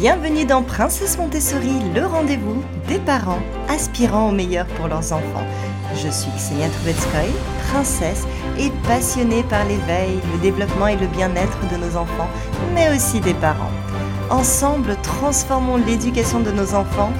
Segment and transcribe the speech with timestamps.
[0.00, 5.44] Bienvenue dans Princesse Montessori, le rendez-vous des parents aspirant au meilleur pour leurs enfants.
[5.94, 7.28] Je suis Ksenia Trubetskoy,
[7.68, 8.24] princesse
[8.58, 12.30] et passionnée par l'éveil, le développement et le bien-être de nos enfants,
[12.74, 13.70] mais aussi des parents.
[14.30, 17.12] Ensemble, transformons l'éducation de nos enfants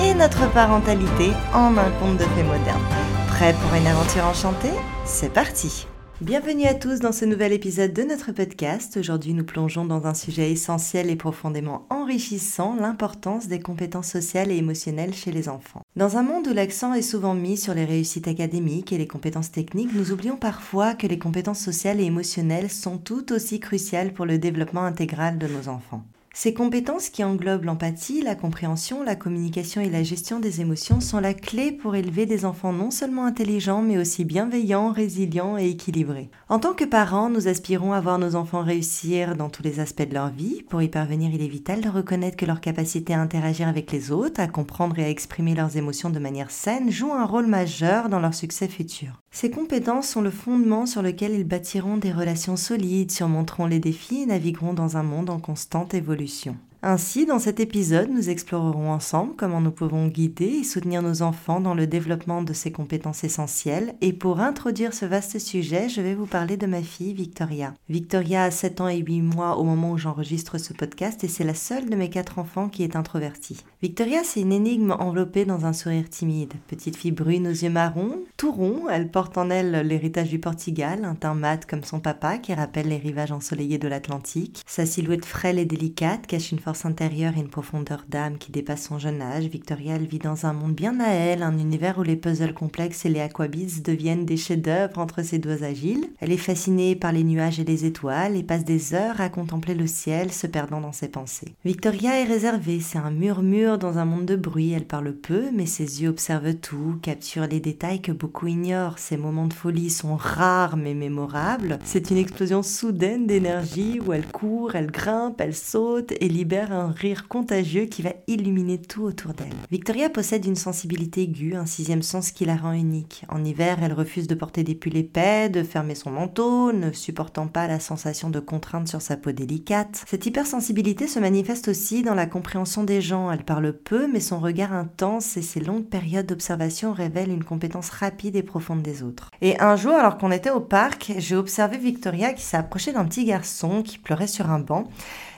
[0.00, 2.84] et notre parentalité en un conte de fées moderne.
[3.26, 4.70] Prêt pour une aventure enchantée?
[5.04, 5.88] C'est parti
[6.20, 8.98] Bienvenue à tous dans ce nouvel épisode de notre podcast.
[8.98, 14.58] Aujourd'hui, nous plongeons dans un sujet essentiel et profondément enrichissant, l'importance des compétences sociales et
[14.58, 15.80] émotionnelles chez les enfants.
[15.96, 19.50] Dans un monde où l'accent est souvent mis sur les réussites académiques et les compétences
[19.50, 24.26] techniques, nous oublions parfois que les compétences sociales et émotionnelles sont tout aussi cruciales pour
[24.26, 26.04] le développement intégral de nos enfants.
[26.42, 31.20] Ces compétences qui englobent l'empathie, la compréhension, la communication et la gestion des émotions sont
[31.20, 36.30] la clé pour élever des enfants non seulement intelligents mais aussi bienveillants, résilients et équilibrés.
[36.48, 40.08] En tant que parents, nous aspirons à voir nos enfants réussir dans tous les aspects
[40.08, 40.62] de leur vie.
[40.70, 44.10] Pour y parvenir, il est vital de reconnaître que leur capacité à interagir avec les
[44.10, 48.08] autres, à comprendre et à exprimer leurs émotions de manière saine joue un rôle majeur
[48.08, 49.20] dans leur succès futur.
[49.32, 54.22] Ces compétences sont le fondement sur lequel ils bâtiront des relations solides, surmonteront les défis
[54.22, 56.56] et navigueront dans un monde en constante évolution.
[56.82, 61.60] Ainsi, dans cet épisode, nous explorerons ensemble comment nous pouvons guider et soutenir nos enfants
[61.60, 63.94] dans le développement de ces compétences essentielles.
[64.00, 67.74] Et pour introduire ce vaste sujet, je vais vous parler de ma fille Victoria.
[67.90, 71.44] Victoria a 7 ans et 8 mois au moment où j'enregistre ce podcast et c'est
[71.44, 73.62] la seule de mes quatre enfants qui est introvertie.
[73.82, 76.54] Victoria, c'est une énigme enveloppée dans un sourire timide.
[76.66, 81.04] Petite fille brune aux yeux marrons, tout rond, elle porte en elle l'héritage du Portugal,
[81.04, 84.62] un teint mat comme son papa qui rappelle les rivages ensoleillés de l'Atlantique.
[84.66, 88.98] Sa silhouette frêle et délicate cache une intérieure et une profondeur d'âme qui dépasse son
[88.98, 92.16] jeune âge, Victoria elle vit dans un monde bien à elle, un univers où les
[92.16, 96.10] puzzles complexes et les aquabits deviennent des chefs-d'œuvre entre ses doigts agiles.
[96.20, 99.74] Elle est fascinée par les nuages et les étoiles et passe des heures à contempler
[99.74, 101.54] le ciel, se perdant dans ses pensées.
[101.64, 105.66] Victoria est réservée, c'est un murmure dans un monde de bruit, elle parle peu, mais
[105.66, 108.98] ses yeux observent tout, capturent les détails que beaucoup ignorent.
[108.98, 111.78] Ses moments de folie sont rares mais mémorables.
[111.84, 116.90] C'est une explosion soudaine d'énergie où elle court, elle grimpe, elle saute et libère un
[116.90, 119.48] rire contagieux qui va illuminer tout autour d'elle.
[119.70, 123.24] Victoria possède une sensibilité aiguë, un sixième sens qui la rend unique.
[123.28, 127.46] En hiver, elle refuse de porter des pulls épais, de fermer son manteau, ne supportant
[127.46, 130.04] pas la sensation de contrainte sur sa peau délicate.
[130.06, 133.30] Cette hypersensibilité se manifeste aussi dans la compréhension des gens.
[133.30, 137.90] Elle parle peu, mais son regard intense et ses longues périodes d'observation révèlent une compétence
[137.90, 139.30] rapide et profonde des autres.
[139.40, 143.04] Et un jour, alors qu'on était au parc, j'ai observé Victoria qui s'est approchée d'un
[143.04, 144.88] petit garçon qui pleurait sur un banc.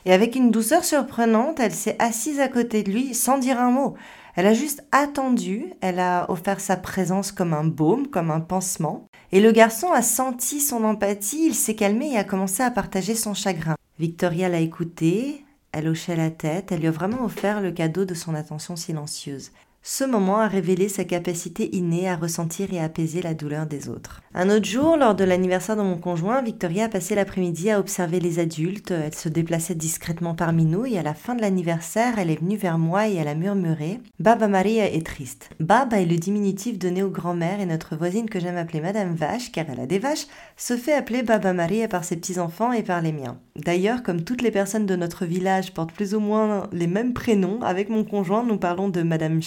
[0.05, 3.71] Et avec une douceur surprenante, elle s'est assise à côté de lui sans dire un
[3.71, 3.95] mot.
[4.35, 9.07] Elle a juste attendu, elle a offert sa présence comme un baume, comme un pansement.
[9.31, 13.15] Et le garçon a senti son empathie, il s'est calmé et a commencé à partager
[13.15, 13.77] son chagrin.
[13.99, 18.15] Victoria l'a écouté, elle hochait la tête, elle lui a vraiment offert le cadeau de
[18.15, 19.53] son attention silencieuse.
[19.85, 24.23] Ce moment a révélé sa capacité innée à ressentir et apaiser la douleur des autres.
[24.33, 28.21] Un autre jour, lors de l'anniversaire de mon conjoint, Victoria a passé l'après-midi à observer
[28.21, 28.93] les adultes.
[28.93, 32.57] Elle se déplaçait discrètement parmi nous et à la fin de l'anniversaire, elle est venue
[32.57, 35.51] vers moi et elle a murmuré Baba Maria est triste.
[35.59, 39.51] Baba est le diminutif donné aux grand-mères et notre voisine que j'aime appeler Madame Vache,
[39.51, 43.03] car elle a des vaches, se fait appeler Baba Maria par ses petits-enfants et par
[43.03, 43.37] les miens.
[43.57, 47.61] D'ailleurs, comme toutes les personnes de notre village portent plus ou moins les mêmes prénoms,
[47.63, 49.43] avec mon conjoint, nous parlons de Madame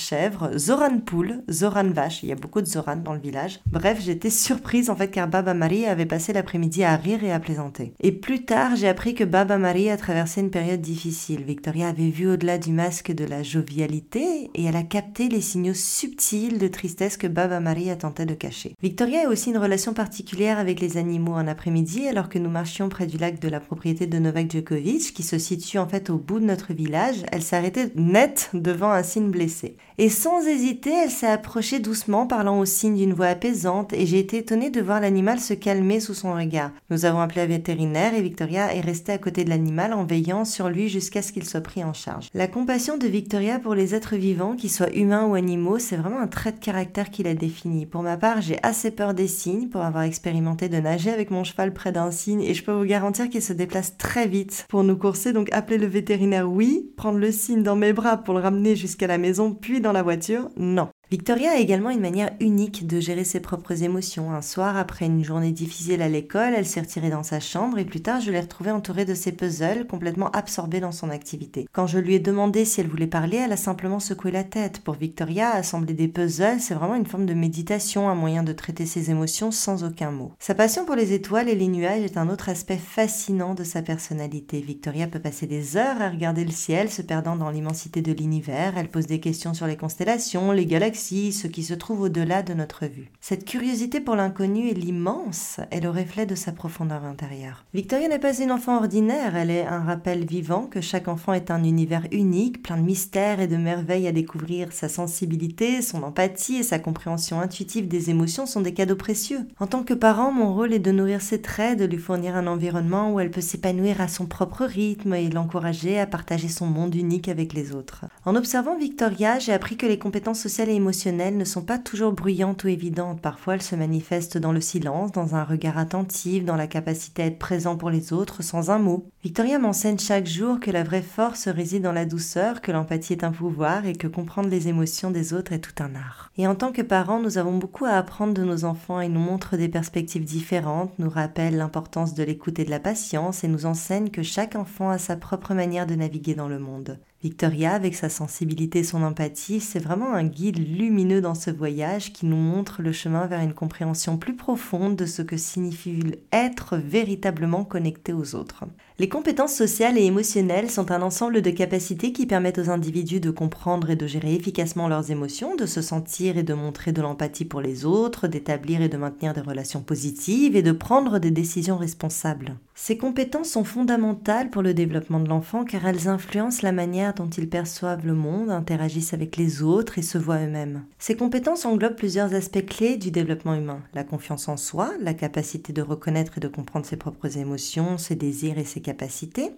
[0.58, 3.60] Zoran Poule, Zoran Vache, il y a beaucoup de Zoran dans le village.
[3.66, 7.40] Bref, j'étais surprise en fait car Baba Marie avait passé l'après-midi à rire et à
[7.40, 7.94] plaisanter.
[8.00, 11.44] Et plus tard, j'ai appris que Baba Marie a traversé une période difficile.
[11.44, 15.74] Victoria avait vu au-delà du masque de la jovialité et elle a capté les signaux
[15.74, 18.76] subtils de tristesse que Baba Marie a tenté de cacher.
[18.82, 22.90] Victoria a aussi une relation particulière avec les animaux un après-midi alors que nous marchions
[22.90, 26.18] près du lac de la propriété de Novak Djokovic qui se situe en fait au
[26.18, 27.24] bout de notre village.
[27.32, 29.78] Elle s'arrêtait net devant un cygne blessé.
[29.98, 34.20] Et sans hésiter, elle s'est approchée doucement, parlant au signe d'une voix apaisante, et j'ai
[34.20, 36.72] été étonnée de voir l'animal se calmer sous son regard.
[36.90, 40.44] Nous avons appelé un vétérinaire et Victoria est restée à côté de l'animal en veillant
[40.44, 42.28] sur lui jusqu'à ce qu'il soit pris en charge.
[42.34, 46.20] La compassion de Victoria pour les êtres vivants, qu'ils soient humains ou animaux, c'est vraiment
[46.20, 47.86] un trait de caractère qui la définit.
[47.86, 51.46] Pour ma part, j'ai assez peur des cygnes pour avoir expérimenté de nager avec mon
[51.46, 54.84] cheval près d'un cygne et je peux vous garantir qu'il se déplace très vite pour
[54.84, 58.42] nous courser, donc appeler le vétérinaire oui, prendre le cygne dans mes bras pour le
[58.42, 60.90] ramener jusqu'à la maison puis dans la voiture, non.
[61.16, 64.34] Victoria a également une manière unique de gérer ses propres émotions.
[64.34, 67.86] Un soir, après une journée difficile à l'école, elle s'est retirée dans sa chambre et
[67.86, 71.70] plus tard, je l'ai retrouvée entourée de ses puzzles, complètement absorbée dans son activité.
[71.72, 74.82] Quand je lui ai demandé si elle voulait parler, elle a simplement secoué la tête.
[74.82, 78.86] Pour Victoria, assembler des puzzles, c'est vraiment une forme de méditation, un moyen de traiter
[78.86, 80.34] ses émotions sans aucun mot.
[80.40, 83.82] Sa passion pour les étoiles et les nuages est un autre aspect fascinant de sa
[83.82, 84.60] personnalité.
[84.60, 88.74] Victoria peut passer des heures à regarder le ciel, se perdant dans l'immensité de l'univers.
[88.76, 92.56] Elle pose des questions sur les constellations, les galaxies, ce qui se trouve au-delà de
[92.56, 93.12] notre vue.
[93.22, 97.64] Cette curiosité pour l'inconnu et l'immense est le reflet de sa profondeur intérieure.
[97.76, 101.52] Victoria n'est pas une enfant ordinaire, elle est un rappel vivant que chaque enfant est
[101.52, 104.72] un univers unique, plein de mystères et de merveilles à découvrir.
[104.72, 109.42] Sa sensibilité, son empathie et sa compréhension intuitive des émotions sont des cadeaux précieux.
[109.60, 112.48] En tant que parent, mon rôle est de nourrir ses traits, de lui fournir un
[112.48, 116.96] environnement où elle peut s'épanouir à son propre rythme et l'encourager à partager son monde
[116.96, 118.06] unique avec les autres.
[118.26, 122.64] En observant Victoria, j'ai appris que les compétences sociales et ne sont pas toujours bruyantes
[122.64, 123.22] ou évidentes.
[123.22, 127.26] Parfois, elles se manifestent dans le silence, dans un regard attentif, dans la capacité à
[127.28, 129.10] être présent pour les autres sans un mot.
[129.24, 133.24] Victoria m'enseigne chaque jour que la vraie force réside dans la douceur, que l'empathie est
[133.24, 136.32] un pouvoir et que comprendre les émotions des autres est tout un art.
[136.38, 139.20] Et en tant que parents, nous avons beaucoup à apprendre de nos enfants et nous
[139.20, 143.66] montrent des perspectives différentes, nous rappellent l'importance de l'écoute et de la patience et nous
[143.66, 147.00] enseignent que chaque enfant a sa propre manière de naviguer dans le monde.
[147.26, 152.14] Victoria, avec sa sensibilité et son empathie, c'est vraiment un guide lumineux dans ce voyage
[152.14, 156.78] qui nous montre le chemin vers une compréhension plus profonde de ce que signifie être
[156.78, 158.66] véritablement connecté aux autres.
[158.98, 163.30] Les compétences sociales et émotionnelles sont un ensemble de capacités qui permettent aux individus de
[163.30, 167.44] comprendre et de gérer efficacement leurs émotions, de se sentir et de montrer de l'empathie
[167.44, 171.76] pour les autres, d'établir et de maintenir des relations positives et de prendre des décisions
[171.76, 172.56] responsables.
[172.74, 177.30] Ces compétences sont fondamentales pour le développement de l'enfant car elles influencent la manière dont
[177.30, 180.84] ils perçoivent le monde, interagissent avec les autres et se voient eux-mêmes.
[181.00, 183.80] Ces compétences englobent plusieurs aspects clés du développement humain.
[183.94, 188.16] La confiance en soi, la capacité de reconnaître et de comprendre ses propres émotions, ses
[188.16, 188.85] désirs et ses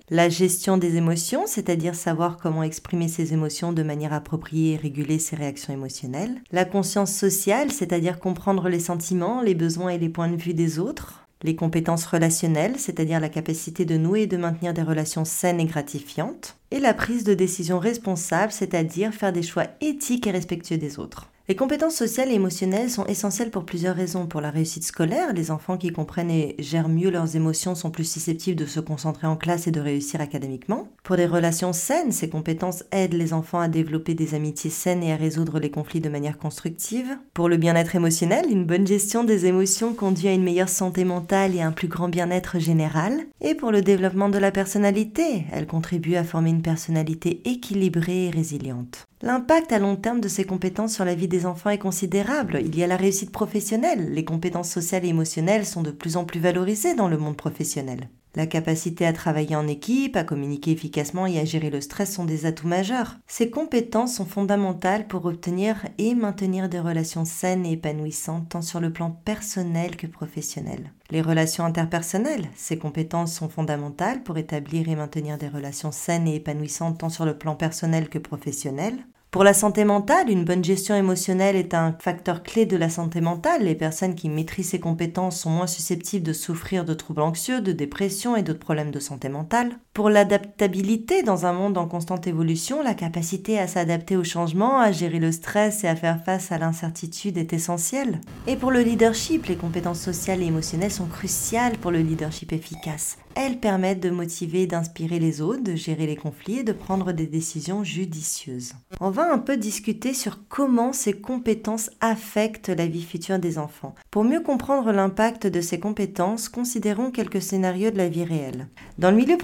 [0.10, 5.20] la gestion des émotions, c'est-à-dire savoir comment exprimer ses émotions de manière appropriée et réguler
[5.20, 10.30] ses réactions émotionnelles, la conscience sociale, c'est-à-dire comprendre les sentiments, les besoins et les points
[10.30, 14.74] de vue des autres, les compétences relationnelles, c'est-à-dire la capacité de nouer et de maintenir
[14.74, 19.66] des relations saines et gratifiantes, et la prise de décision responsable, c'est-à-dire faire des choix
[19.82, 21.30] éthiques et respectueux des autres.
[21.50, 24.28] Les compétences sociales et émotionnelles sont essentielles pour plusieurs raisons.
[24.28, 28.04] Pour la réussite scolaire, les enfants qui comprennent et gèrent mieux leurs émotions sont plus
[28.04, 30.90] susceptibles de se concentrer en classe et de réussir académiquement.
[31.04, 35.14] Pour des relations saines, ces compétences aident les enfants à développer des amitiés saines et
[35.14, 37.18] à résoudre les conflits de manière constructive.
[37.34, 41.56] Pour le bien-être émotionnel, une bonne gestion des émotions conduit à une meilleure santé mentale
[41.56, 43.22] et à un plus grand bien-être général.
[43.40, 48.32] Et pour le développement de la personnalité, elle contribue à former une personnalité équilibrée et
[48.32, 49.07] résiliente.
[49.24, 52.60] L'impact à long terme de ces compétences sur la vie des enfants est considérable.
[52.64, 54.14] Il y a la réussite professionnelle.
[54.14, 58.10] Les compétences sociales et émotionnelles sont de plus en plus valorisées dans le monde professionnel.
[58.38, 62.24] La capacité à travailler en équipe, à communiquer efficacement et à gérer le stress sont
[62.24, 63.16] des atouts majeurs.
[63.26, 68.80] Ces compétences sont fondamentales pour obtenir et maintenir des relations saines et épanouissantes tant sur
[68.80, 70.92] le plan personnel que professionnel.
[71.10, 76.36] Les relations interpersonnelles, ces compétences sont fondamentales pour établir et maintenir des relations saines et
[76.36, 79.00] épanouissantes tant sur le plan personnel que professionnel.
[79.38, 83.22] Pour la santé mentale, une bonne gestion émotionnelle est un facteur clé de la santé
[83.22, 83.66] mentale.
[83.66, 87.72] Les personnes qui maîtrisent ces compétences sont moins susceptibles de souffrir de troubles anxieux, de
[87.72, 89.78] dépression et d'autres problèmes de santé mentale.
[89.98, 94.92] Pour l'adaptabilité dans un monde en constante évolution, la capacité à s'adapter au changement, à
[94.92, 98.22] gérer le stress et à faire face à l'incertitude est essentielle.
[98.46, 103.18] Et pour le leadership, les compétences sociales et émotionnelles sont cruciales pour le leadership efficace.
[103.40, 107.12] Elles permettent de motiver et d'inspirer les autres, de gérer les conflits et de prendre
[107.12, 108.74] des décisions judicieuses.
[109.00, 113.94] On va un peu discuter sur comment ces compétences affectent la vie future des enfants.
[114.10, 118.68] Pour mieux comprendre l'impact de ces compétences, considérons quelques scénarios de la vie réelle.
[118.98, 119.38] Dans le milieu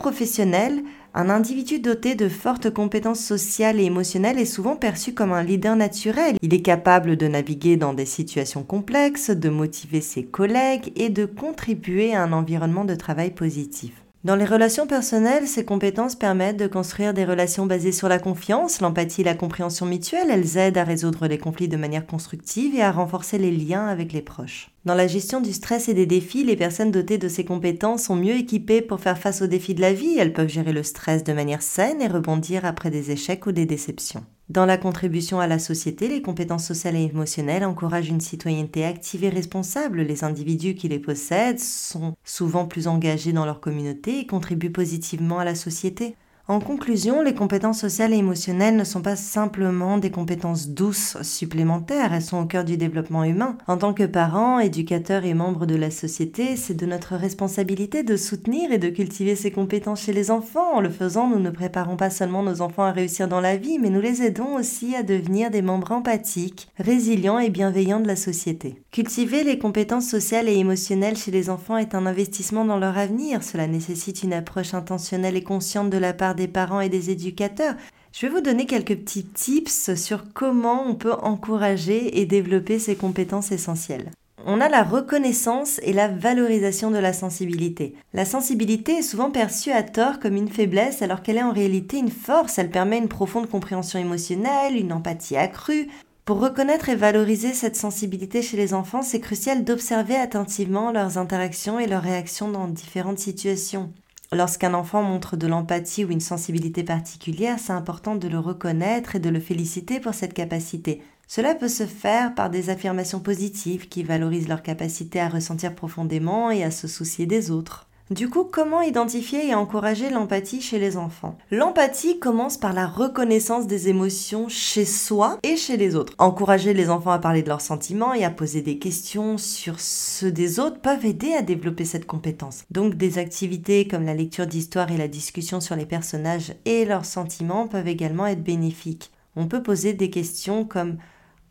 [1.15, 5.75] un individu doté de fortes compétences sociales et émotionnelles est souvent perçu comme un leader
[5.75, 6.38] naturel.
[6.41, 11.25] Il est capable de naviguer dans des situations complexes, de motiver ses collègues et de
[11.25, 14.02] contribuer à un environnement de travail positif.
[14.24, 18.80] Dans les relations personnelles, ces compétences permettent de construire des relations basées sur la confiance,
[18.80, 20.30] l'empathie et la compréhension mutuelle.
[20.30, 24.13] Elles aident à résoudre les conflits de manière constructive et à renforcer les liens avec
[24.13, 24.72] les proches.
[24.86, 28.15] Dans la gestion du stress et des défis, les personnes dotées de ces compétences sont
[28.15, 30.18] mieux équipées pour faire face aux défis de la vie.
[30.18, 33.65] Elles peuvent gérer le stress de manière saine et rebondir après des échecs ou des
[33.65, 34.24] déceptions.
[34.53, 39.24] Dans la contribution à la société, les compétences sociales et émotionnelles encouragent une citoyenneté active
[39.24, 40.01] et responsable.
[40.03, 45.39] Les individus qui les possèdent sont souvent plus engagés dans leur communauté et contribuent positivement
[45.39, 46.15] à la société.
[46.50, 52.13] En conclusion, les compétences sociales et émotionnelles ne sont pas simplement des compétences douces supplémentaires,
[52.13, 53.57] elles sont au cœur du développement humain.
[53.65, 58.17] En tant que parents, éducateurs et membres de la société, c'est de notre responsabilité de
[58.17, 60.75] soutenir et de cultiver ces compétences chez les enfants.
[60.75, 63.79] En le faisant, nous ne préparons pas seulement nos enfants à réussir dans la vie,
[63.79, 68.17] mais nous les aidons aussi à devenir des membres empathiques, résilients et bienveillants de la
[68.17, 68.81] société.
[68.91, 73.43] Cultiver les compétences sociales et émotionnelles chez les enfants est un investissement dans leur avenir.
[73.43, 77.75] Cela nécessite une approche intentionnelle et consciente de la part des parents et des éducateurs.
[78.12, 82.96] Je vais vous donner quelques petits tips sur comment on peut encourager et développer ces
[82.96, 84.12] compétences essentielles.
[84.46, 87.96] On a la reconnaissance et la valorisation de la sensibilité.
[88.13, 91.98] La sensibilité est souvent perçue à tort comme une faiblesse alors qu'elle est en réalité
[91.98, 92.58] une force.
[92.58, 95.88] Elle permet une profonde compréhension émotionnelle, une empathie accrue.
[96.25, 101.80] Pour reconnaître et valoriser cette sensibilité chez les enfants, c'est crucial d'observer attentivement leurs interactions
[101.80, 103.92] et leurs réactions dans différentes situations.
[104.34, 109.20] Lorsqu'un enfant montre de l'empathie ou une sensibilité particulière, c'est important de le reconnaître et
[109.20, 111.04] de le féliciter pour cette capacité.
[111.28, 116.50] Cela peut se faire par des affirmations positives qui valorisent leur capacité à ressentir profondément
[116.50, 117.88] et à se soucier des autres.
[118.10, 121.38] Du coup, comment identifier et encourager l'empathie chez les enfants?
[121.51, 126.13] L'empathie commence par la reconnaissance des émotions chez soi et chez les autres.
[126.17, 130.31] Encourager les enfants à parler de leurs sentiments et à poser des questions sur ceux
[130.31, 132.65] des autres peuvent aider à développer cette compétence.
[132.72, 137.05] Donc des activités comme la lecture d'histoire et la discussion sur les personnages et leurs
[137.05, 139.12] sentiments peuvent également être bénéfiques.
[139.38, 140.98] On peut poser des questions comme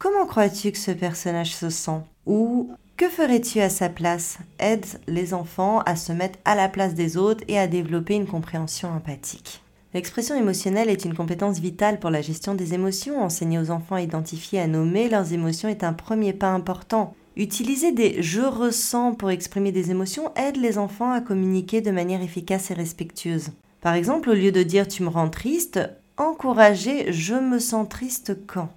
[0.02, 2.00] Comment crois-tu que ce personnage se sent?
[2.26, 4.38] Ou que ferais-tu à sa place?
[4.58, 8.26] Aide les enfants à se mettre à la place des autres et à développer une
[8.26, 9.62] compréhension empathique.
[9.94, 13.22] L'expression émotionnelle est une compétence vitale pour la gestion des émotions.
[13.22, 17.14] Enseigner aux enfants à identifier et à nommer leurs émotions est un premier pas important.
[17.36, 22.22] Utiliser des je ressens pour exprimer des émotions aide les enfants à communiquer de manière
[22.22, 23.50] efficace et respectueuse.
[23.80, 25.80] Par exemple, au lieu de dire tu me rends triste,
[26.16, 28.70] encourager je me sens triste quand.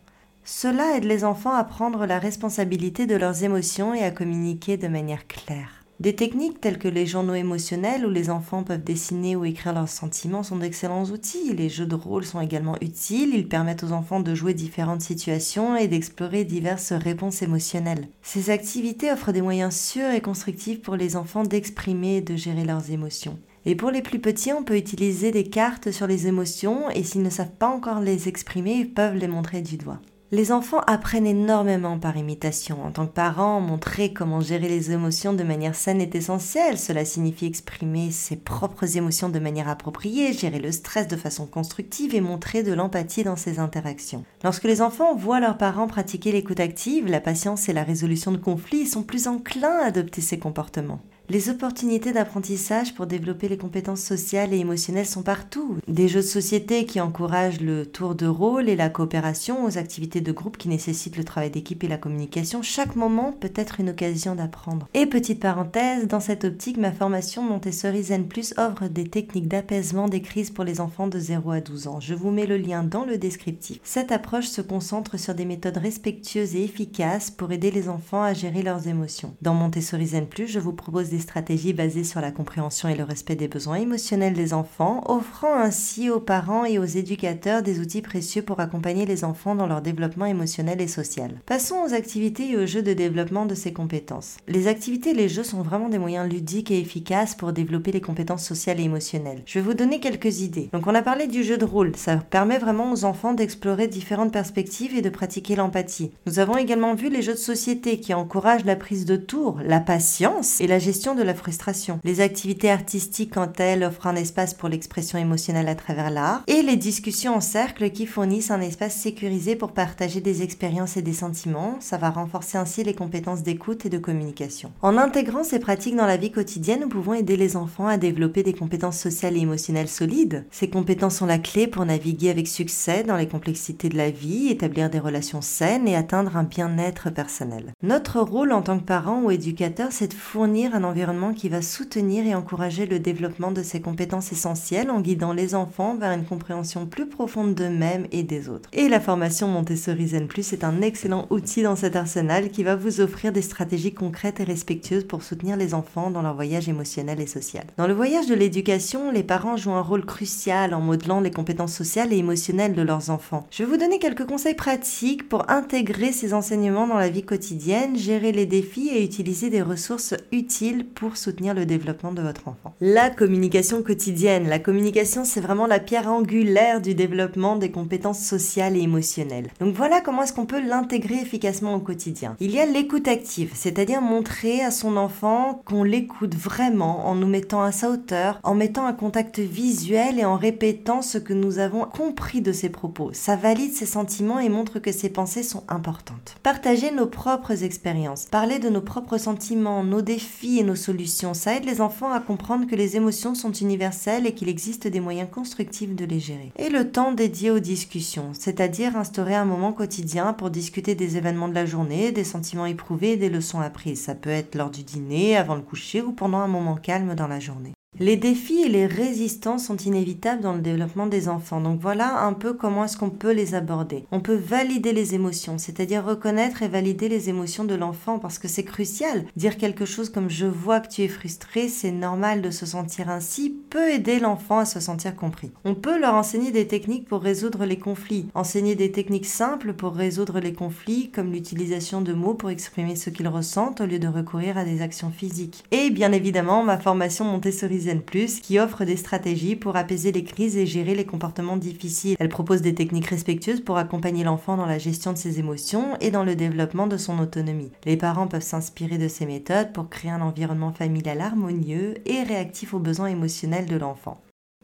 [0.47, 4.87] Cela aide les enfants à prendre la responsabilité de leurs émotions et à communiquer de
[4.87, 5.83] manière claire.
[5.99, 9.89] Des techniques telles que les journaux émotionnels où les enfants peuvent dessiner ou écrire leurs
[9.89, 11.51] sentiments sont d'excellents outils.
[11.55, 15.75] Les jeux de rôle sont également utiles, ils permettent aux enfants de jouer différentes situations
[15.75, 18.07] et d'explorer diverses réponses émotionnelles.
[18.21, 22.65] Ces activités offrent des moyens sûrs et constructifs pour les enfants d'exprimer et de gérer
[22.65, 23.39] leurs émotions.
[23.65, 27.23] Et pour les plus petits, on peut utiliser des cartes sur les émotions et s'ils
[27.23, 30.01] ne savent pas encore les exprimer, ils peuvent les montrer du doigt.
[30.31, 32.83] Les enfants apprennent énormément par imitation.
[32.83, 36.79] En tant que parents, montrer comment gérer les émotions de manière saine est essentiel.
[36.79, 42.15] Cela signifie exprimer ses propres émotions de manière appropriée, gérer le stress de façon constructive
[42.15, 44.25] et montrer de l'empathie dans ses interactions.
[44.43, 48.37] Lorsque les enfants voient leurs parents pratiquer l'écoute active, la patience et la résolution de
[48.37, 51.01] conflits, ils sont plus enclins à adopter ces comportements.
[51.27, 55.77] Les opportunités d'apprentissage pour développer les compétences sociales et émotionnelles sont partout.
[55.87, 60.21] Des jeux de société qui encouragent le tour de rôle et la coopération aux activités
[60.21, 62.61] de groupe qui nécessitent le travail d'équipe et la communication.
[62.61, 64.87] Chaque moment peut être une occasion d'apprendre.
[64.93, 70.07] Et petite parenthèse, dans cette optique, ma formation Montessori Zen Plus offre des techniques d'apaisement
[70.07, 71.99] des crises pour les enfants de 0 à 12 ans.
[71.99, 73.79] Je vous mets le lien dans le descriptif.
[73.83, 78.33] Cette approche se concentre sur des méthodes respectueuses et efficaces pour aider les enfants à
[78.33, 79.33] gérer leurs émotions.
[79.41, 83.35] Dans Montessori Zen Plus, je vous propose stratégies basées sur la compréhension et le respect
[83.35, 88.41] des besoins émotionnels des enfants, offrant ainsi aux parents et aux éducateurs des outils précieux
[88.41, 91.31] pour accompagner les enfants dans leur développement émotionnel et social.
[91.45, 94.37] Passons aux activités et aux jeux de développement de ces compétences.
[94.47, 98.01] Les activités et les jeux sont vraiment des moyens ludiques et efficaces pour développer les
[98.01, 99.43] compétences sociales et émotionnelles.
[99.45, 100.69] Je vais vous donner quelques idées.
[100.73, 104.33] Donc on a parlé du jeu de rôle, ça permet vraiment aux enfants d'explorer différentes
[104.33, 106.11] perspectives et de pratiquer l'empathie.
[106.25, 109.79] Nous avons également vu les jeux de société qui encouragent la prise de tour, la
[109.79, 111.99] patience et la gestion de la frustration.
[112.03, 116.41] Les activités artistiques, quant à elles, offrent un espace pour l'expression émotionnelle à travers l'art.
[116.47, 121.03] Et les discussions en cercle qui fournissent un espace sécurisé pour partager des expériences et
[121.03, 121.77] des sentiments.
[121.81, 124.71] Ça va renforcer ainsi les compétences d'écoute et de communication.
[124.81, 128.41] En intégrant ces pratiques dans la vie quotidienne, nous pouvons aider les enfants à développer
[128.41, 130.45] des compétences sociales et émotionnelles solides.
[130.49, 134.47] Ces compétences sont la clé pour naviguer avec succès dans les complexités de la vie,
[134.47, 137.73] établir des relations saines et atteindre un bien-être personnel.
[137.83, 140.94] Notre rôle en tant que parents ou éducateurs, c'est de fournir un environnement
[141.35, 145.95] qui va soutenir et encourager le développement de ces compétences essentielles en guidant les enfants
[145.95, 148.69] vers une compréhension plus profonde d'eux-mêmes et des autres.
[148.71, 152.77] Et la formation Montessori Zen Plus est un excellent outil dans cet arsenal qui va
[152.77, 157.19] vous offrir des stratégies concrètes et respectueuses pour soutenir les enfants dans leur voyage émotionnel
[157.19, 157.65] et social.
[157.77, 161.73] Dans le voyage de l'éducation, les parents jouent un rôle crucial en modelant les compétences
[161.73, 163.47] sociales et émotionnelles de leurs enfants.
[163.51, 167.97] Je vais vous donner quelques conseils pratiques pour intégrer ces enseignements dans la vie quotidienne,
[167.97, 172.73] gérer les défis et utiliser des ressources utiles pour soutenir le développement de votre enfant.
[172.81, 174.47] La communication quotidienne.
[174.47, 179.49] La communication, c'est vraiment la pierre angulaire du développement des compétences sociales et émotionnelles.
[179.59, 182.35] Donc voilà comment est-ce qu'on peut l'intégrer efficacement au quotidien.
[182.39, 187.27] Il y a l'écoute active, c'est-à-dire montrer à son enfant qu'on l'écoute vraiment en nous
[187.27, 191.59] mettant à sa hauteur, en mettant un contact visuel et en répétant ce que nous
[191.59, 193.09] avons compris de ses propos.
[193.13, 196.35] Ça valide ses sentiments et montre que ses pensées sont importantes.
[196.43, 201.55] Partager nos propres expériences, parler de nos propres sentiments, nos défis et nos solutions, ça
[201.55, 205.29] aide les enfants à comprendre que les émotions sont universelles et qu'il existe des moyens
[205.31, 206.51] constructifs de les gérer.
[206.57, 211.47] Et le temps dédié aux discussions, c'est-à-dire instaurer un moment quotidien pour discuter des événements
[211.47, 214.01] de la journée, des sentiments éprouvés et des leçons apprises.
[214.01, 217.27] Ça peut être lors du dîner, avant le coucher ou pendant un moment calme dans
[217.27, 217.73] la journée.
[217.97, 221.61] Les défis et les résistances sont inévitables dans le développement des enfants.
[221.61, 224.03] Donc voilà un peu comment est-ce qu'on peut les aborder.
[224.11, 228.49] On peut valider les émotions, c'est-à-dire reconnaître et valider les émotions de l'enfant parce que
[228.49, 229.23] c'est crucial.
[229.37, 233.09] Dire quelque chose comme je vois que tu es frustré, c'est normal de se sentir
[233.09, 235.51] ainsi, peut aider l'enfant à se sentir compris.
[235.63, 239.93] On peut leur enseigner des techniques pour résoudre les conflits, enseigner des techniques simples pour
[239.93, 244.07] résoudre les conflits comme l'utilisation de mots pour exprimer ce qu'ils ressentent au lieu de
[244.09, 245.63] recourir à des actions physiques.
[245.71, 250.57] Et bien évidemment, ma formation Montessori plus qui offre des stratégies pour apaiser les crises
[250.57, 252.15] et gérer les comportements difficiles.
[252.19, 256.11] Elle propose des techniques respectueuses pour accompagner l'enfant dans la gestion de ses émotions et
[256.11, 257.71] dans le développement de son autonomie.
[257.85, 262.73] Les parents peuvent s'inspirer de ces méthodes pour créer un environnement familial harmonieux et réactif
[262.73, 264.21] aux besoins émotionnels de l'enfant.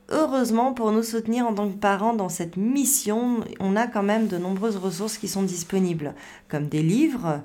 [0.09, 4.27] Heureusement, pour nous soutenir en tant que parents dans cette mission, on a quand même
[4.27, 6.15] de nombreuses ressources qui sont disponibles,
[6.49, 7.41] comme des livres,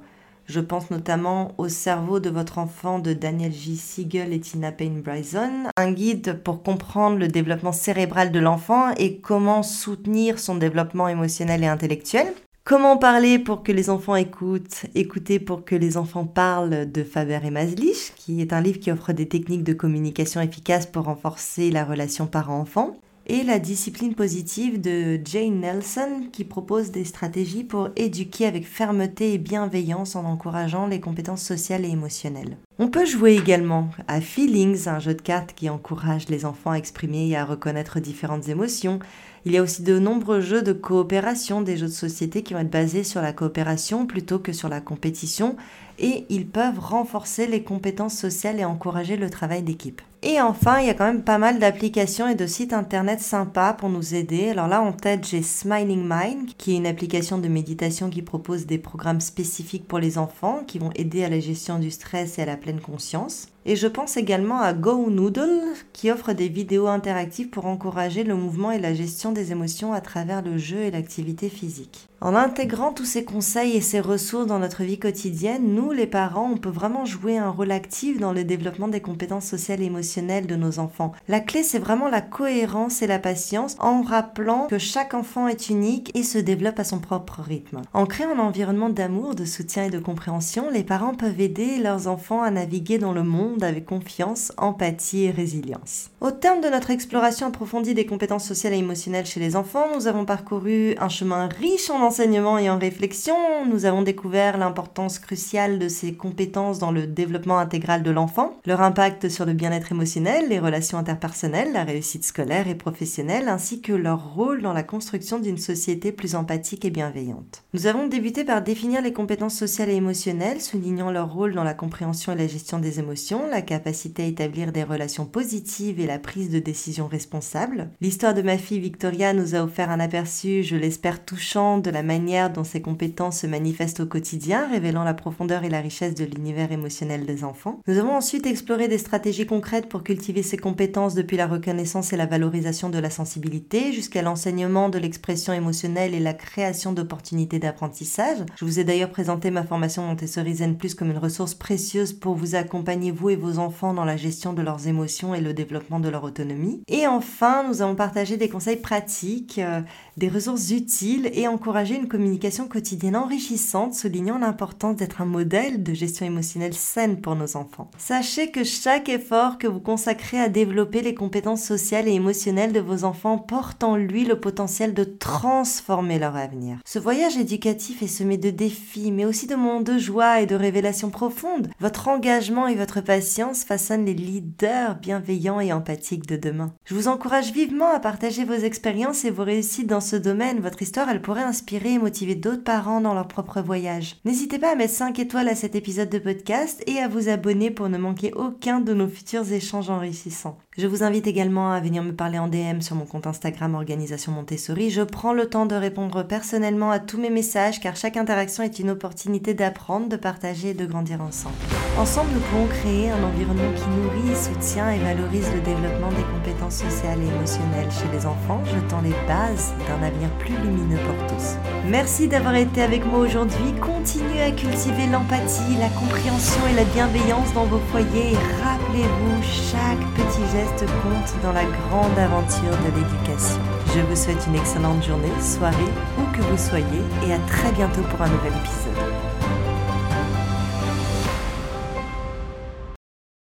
[0.47, 3.77] je pense notamment au cerveau de votre enfant de Daniel J.
[3.77, 9.19] Siegel et Tina Payne Bryson, un guide pour comprendre le développement cérébral de l'enfant et
[9.19, 12.27] comment soutenir son développement émotionnel et intellectuel.
[12.65, 17.39] Comment parler pour que les enfants écoutent Écouter pour que les enfants parlent de Faber
[17.45, 21.71] et Maslich, qui est un livre qui offre des techniques de communication efficaces pour renforcer
[21.71, 27.89] la relation parent-enfant et la discipline positive de Jane Nelson qui propose des stratégies pour
[27.97, 32.57] éduquer avec fermeté et bienveillance en encourageant les compétences sociales et émotionnelles.
[32.79, 36.79] On peut jouer également à Feelings, un jeu de cartes qui encourage les enfants à
[36.79, 39.01] exprimer et à reconnaître différentes émotions.
[39.45, 42.61] Il y a aussi de nombreux jeux de coopération, des jeux de société qui vont
[42.61, 45.57] être basés sur la coopération plutôt que sur la compétition
[45.99, 50.03] et ils peuvent renforcer les compétences sociales et encourager le travail d'équipe.
[50.29, 53.75] Et enfin, il y a quand même pas mal d'applications et de sites internet sympas
[53.75, 54.49] pour nous aider.
[54.49, 58.67] Alors là, en tête, j'ai Smiling Mind, qui est une application de méditation qui propose
[58.67, 62.43] des programmes spécifiques pour les enfants qui vont aider à la gestion du stress et
[62.43, 63.47] à la pleine conscience.
[63.69, 65.61] Et je pense également à Go Noodle
[65.93, 70.01] qui offre des vidéos interactives pour encourager le mouvement et la gestion des émotions à
[70.01, 72.09] travers le jeu et l'activité physique.
[72.23, 76.51] En intégrant tous ces conseils et ces ressources dans notre vie quotidienne, nous, les parents,
[76.55, 80.47] on peut vraiment jouer un rôle actif dans le développement des compétences sociales et émotionnelles
[80.47, 81.13] de nos enfants.
[81.29, 85.69] La clé, c'est vraiment la cohérence et la patience en rappelant que chaque enfant est
[85.69, 87.83] unique et se développe à son propre rythme.
[87.93, 92.07] En créant un environnement d'amour, de soutien et de compréhension, les parents peuvent aider leurs
[92.07, 96.11] enfants à naviguer dans le monde avec confiance, empathie et résilience.
[96.21, 100.07] Au terme de notre exploration approfondie des compétences sociales et émotionnelles chez les enfants, nous
[100.07, 103.37] avons parcouru un chemin riche en enseignements et en réflexion.
[103.69, 108.81] Nous avons découvert l'importance cruciale de ces compétences dans le développement intégral de l'enfant, leur
[108.81, 113.93] impact sur le bien-être émotionnel, les relations interpersonnelles, la réussite scolaire et professionnelle, ainsi que
[113.93, 117.63] leur rôle dans la construction d'une société plus empathique et bienveillante.
[117.75, 121.75] Nous avons débuté par définir les compétences sociales et émotionnelles, soulignant leur rôle dans la
[121.75, 126.19] compréhension et la gestion des émotions, la capacité à établir des relations positives et la
[126.19, 127.91] prise de décisions responsables.
[128.01, 132.03] L'histoire de ma fille Victoria nous a offert un aperçu, je l'espère touchant, de la
[132.03, 136.25] manière dont ses compétences se manifestent au quotidien, révélant la profondeur et la richesse de
[136.25, 137.81] l'univers émotionnel des enfants.
[137.87, 142.17] Nous avons ensuite exploré des stratégies concrètes pour cultiver ces compétences depuis la reconnaissance et
[142.17, 148.39] la valorisation de la sensibilité jusqu'à l'enseignement de l'expression émotionnelle et la création d'opportunités d'apprentissage.
[148.57, 152.35] Je vous ai d'ailleurs présenté ma formation Montessori Zen Plus comme une ressource précieuse pour
[152.35, 156.01] vous accompagner vous et vos enfants dans la gestion de leurs émotions et le développement
[156.01, 156.83] de leur autonomie.
[156.89, 159.81] Et enfin, nous avons partagé des conseils pratiques, euh,
[160.17, 165.95] des ressources utiles et encouragé une communication quotidienne enrichissante, soulignant l'importance d'être un modèle de
[165.95, 167.91] gestion émotionnelle saine pour nos enfants.
[167.99, 172.81] Sachez que chaque effort que vous consacrez à développer les compétences sociales et émotionnelles de
[172.81, 176.79] vos enfants porte en lui le potentiel de transformer leur avenir.
[176.85, 180.55] Ce voyage éducatif est semé de défis, mais aussi de moments de joie et de
[180.55, 181.69] révélations profondes.
[181.81, 186.75] Votre engagement et votre passion patience façonnent les leaders bienveillants et empathiques de demain.
[186.85, 190.61] Je vous encourage vivement à partager vos expériences et vos réussites dans ce domaine.
[190.61, 194.17] Votre histoire, elle pourrait inspirer et motiver d'autres parents dans leur propre voyage.
[194.27, 197.71] N'hésitez pas à mettre 5 étoiles à cet épisode de podcast et à vous abonner
[197.71, 200.59] pour ne manquer aucun de nos futurs échanges enrichissants.
[200.79, 204.33] Je vous invite également à venir me parler en DM sur mon compte Instagram Organisation
[204.33, 204.91] Montessori.
[204.91, 208.79] Je prends le temps de répondre personnellement à tous mes messages car chaque interaction est
[208.79, 211.55] une opportunité d'apprendre, de partager et de grandir ensemble.
[211.99, 216.83] Ensemble, nous pouvons créer un environnement qui nourrit, soutient et valorise le développement des compétences
[216.83, 221.57] sociales et émotionnelles chez les enfants, jetant les bases d'un avenir plus lumineux pour tous.
[221.89, 223.73] Merci d'avoir été avec moi aujourd'hui.
[223.81, 230.43] Continuez à cultiver l'empathie, la compréhension et la bienveillance dans vos foyers rappelez-vous, chaque petit
[230.53, 233.61] geste compte dans la grande aventure de l'éducation.
[233.95, 235.77] Je vous souhaite une excellente journée, soirée,
[236.19, 239.16] où que vous soyez et à très bientôt pour un nouvel épisode.